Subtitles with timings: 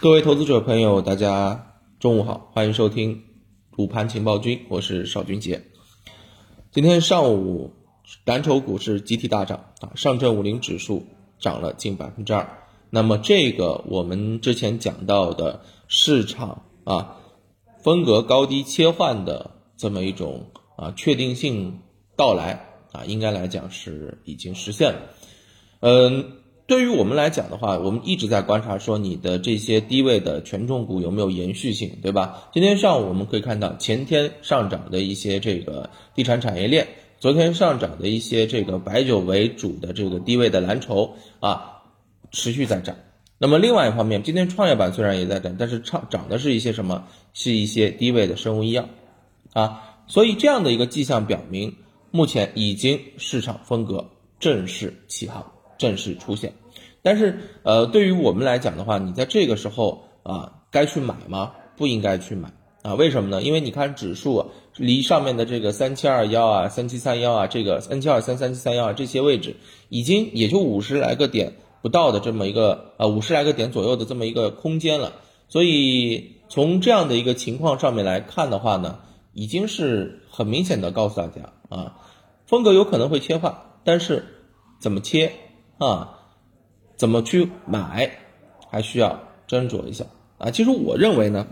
[0.00, 3.22] 各位投资者朋友，大家中午好，欢迎收听
[3.76, 5.62] 午盘情报君，我是邵军杰。
[6.72, 7.74] 今天上午
[8.24, 11.04] 蓝筹股是集体大涨啊，上证五零指数
[11.38, 12.64] 涨了近百分之二。
[12.88, 17.18] 那么这个我们之前讲到的市场啊
[17.82, 20.46] 风格高低切换的这么一种
[20.78, 21.82] 啊确定性
[22.16, 25.00] 到来啊，应该来讲是已经实现了。
[25.80, 26.40] 嗯。
[26.70, 32.48] 对于我们来讲的话，我们一直在观察，说你的这些低位的权重股有没有延续性，对吧？
[32.52, 36.86] 今天上午我们可以看到，前天上涨的一些这个地产产业链，
[37.18, 41.82] 昨天上涨的一些这个白酒为主的这个低位的蓝筹啊，
[42.30, 42.94] 持续在涨。
[43.36, 47.04] 那么另外一方面，今天创业板虽然也在涨，但是涨涨的是一些什么？
[47.32, 48.88] 是一些低位的生物医药
[49.54, 49.98] 啊。
[50.06, 51.74] 所以这样的一个迹象表明，
[52.12, 54.08] 目前已经市场风格
[54.38, 55.44] 正式起航。
[55.80, 56.52] 正式出现，
[57.00, 61.52] 但是呃，对于我们来讲的话，你在这个时候啊，该去买吗？
[61.74, 62.52] 不应该去买
[62.82, 62.94] 啊？
[62.94, 63.42] 为什么呢？
[63.42, 69.56] 因为你看指数离上面的这个三七二幺啊、三七三幺啊、这个三七二三、三七三幺啊这些位置，
[69.88, 75.14] 已经也就五十来个点不到的这么一个啊五十来个点左右的这么一个空间了。
[75.48, 78.98] 所以从这样的一个情况上面来看的话呢，
[79.32, 81.96] 已经是很明显的告诉大家啊，
[82.44, 84.26] 风格有可能会切换，但是
[84.78, 85.32] 怎么切？
[85.80, 86.18] 啊，
[86.96, 88.10] 怎么去买，
[88.70, 90.04] 还需要斟酌一下
[90.36, 90.50] 啊。
[90.50, 91.46] 其实我认为呢，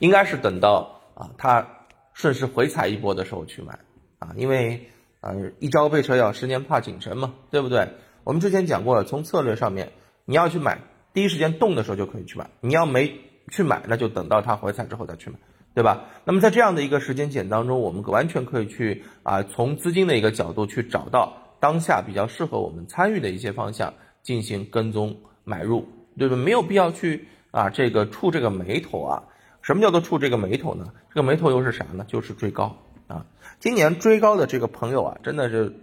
[0.00, 1.64] 应该是等到啊它
[2.12, 3.78] 顺势回踩一波的时候去买
[4.18, 7.88] 啊，因为啊一朝被蛇咬，十年怕井绳嘛，对不对？
[8.24, 9.92] 我们之前讲过了，从策略上面，
[10.24, 10.80] 你要去买，
[11.12, 15.38] 第一时间动的时候就可以去买；你要没去买，那就等到它回踩之后再去买，
[15.72, 16.06] 对吧？
[16.24, 21.44] 那么在这样的一个时间点当中，我们完全可以去啊从资金的一个角度去找到。
[21.60, 23.92] 当下比较适合我们参与的一些方向
[24.22, 26.44] 进行跟踪买入，对不对？
[26.44, 29.22] 没有必要去啊，这个触这个眉头啊。
[29.60, 30.92] 什么叫做触这个眉头呢？
[31.10, 32.04] 这个眉头又是啥呢？
[32.08, 32.74] 就是追高
[33.06, 33.26] 啊。
[33.58, 35.74] 今年追高的这个朋友啊，真的是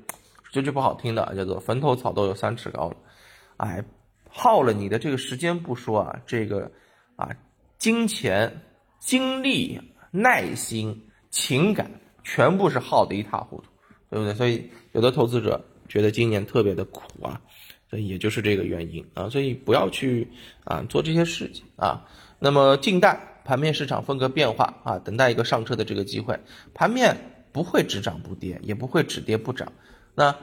[0.52, 2.96] 说句不好听的，叫做坟头草都有三尺高了。
[3.57, 3.84] 哎，
[4.30, 6.72] 耗了你的这个时间不说啊，这个
[7.16, 7.30] 啊，
[7.78, 8.62] 金钱、
[9.00, 11.92] 精力、耐心、情感，
[12.24, 13.69] 全部是耗得一塌糊涂。
[14.16, 14.34] 对不对？
[14.34, 17.42] 所以有的投资者觉得今年特别的苦啊，
[17.90, 19.30] 所以也就是这个原因啊。
[19.30, 20.30] 所以不要去
[20.64, 22.06] 啊做这些事情啊。
[22.40, 26.40] 那么静待盘面市场风格变化啊，等待一个上车的这个机会。
[26.74, 27.18] 盘面
[27.52, 29.74] 不会只涨不跌，也不会只跌不涨。
[30.14, 30.34] 那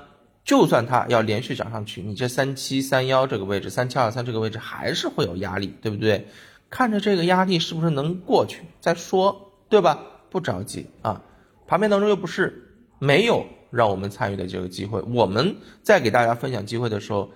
[0.45, 6.27] 就算它要连续涨上去，你这三七三幺这个位置，三七二三这个位置还是会有压力，对不对？
[6.69, 9.99] 看着这个压力是不是能过去再说，对吧？
[10.29, 11.23] 不着急啊。
[11.67, 12.69] 盘面当中又不是。
[13.05, 17.31] 没有让我们参与的这个机会，我们在给大家分享机会的时候，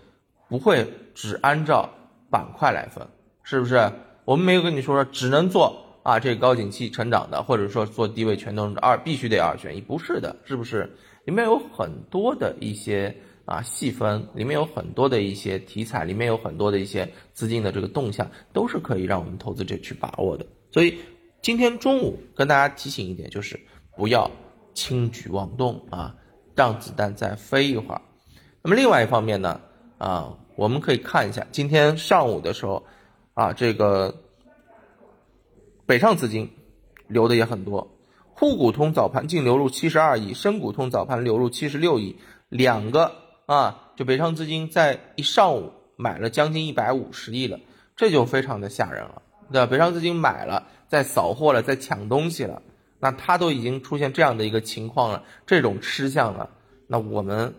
[0.51, 1.89] 不会只按照
[2.31, 3.09] 板块来分，
[3.43, 3.91] 是不是？
[4.27, 10.95] 我们没有跟你说说只能做啊这个高景气成长的，或者说做低位权重二必须得二选一，不是的，是不是？
[11.25, 20.45] 里面有很多的一些啊细分，里面有很多的一些题材，里面有很多的一些资金的这个动向，都是可以让我们投资者去把握的。
[20.71, 20.99] 所以
[21.41, 23.59] 今天中午跟大家提醒一点，就是
[23.97, 24.31] 不要。
[24.75, 26.15] 轻举妄动啊，
[26.57, 28.01] 让子弹再飞一会儿。
[28.63, 29.61] 那么另外一方面呢，
[29.99, 32.85] 啊，我们可以看一下今天上午的时候，
[33.35, 34.13] 啊，这个
[35.87, 36.51] 北上资金
[37.07, 37.97] 流的也很多，
[38.35, 42.17] 沪股通早盘净流入七十二亿，深股通早盘流入七十六亿，
[42.49, 43.13] 两个
[43.47, 47.61] 啊，就北上资金在一上午买了将近一百五十亿了，
[47.95, 49.23] 这就非常的吓人了，
[49.53, 49.67] 对吧？
[49.67, 52.63] 北上资金买了，在扫货了，在抢东西了。
[53.07, 56.51] 那它都已经出现这样的一个情况了，这种吃相了，
[56.89, 57.55] 那我们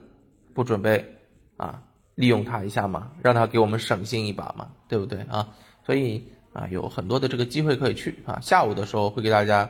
[0.54, 1.16] 不准备
[1.56, 1.84] 啊
[2.16, 3.12] 利用它一下吗？
[3.24, 5.48] 让它给我们省心一把嘛，对不对啊？
[5.86, 6.22] 所以
[6.52, 8.42] 啊有很多的这个机会可以去啊。
[8.42, 9.70] 下午的时候会给大家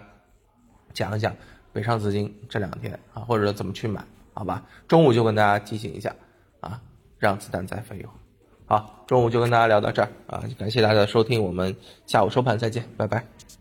[0.94, 1.36] 讲一讲
[1.72, 4.66] 北上资金这两天啊，或者怎么去买，好吧？
[4.88, 6.16] 中午就跟大家提醒一下
[6.60, 6.82] 啊，
[7.20, 8.18] 让子弹再飞一会儿。
[8.66, 11.76] 好，中午就跟大家聊到这儿啊，感谢大家的收听，我们
[12.08, 13.57] 下午收盘再见，拜拜。